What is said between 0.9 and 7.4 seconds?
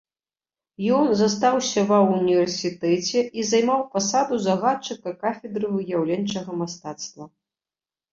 Ён застаўся ва ўніверсітэце і займаў пасаду загадчыка кафедры выяўленчага мастацтва.